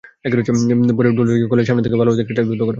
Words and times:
পরে 0.97 1.09
ডুলাহাজারা 1.09 1.49
কলেজের 1.51 1.69
সামনে 1.69 1.83
থেকে 1.83 1.97
বালুভর্তি 1.97 2.21
একটি 2.21 2.33
ট্রাক 2.33 2.47
জব্দ 2.47 2.61
করা 2.61 2.63
হয়। 2.63 2.69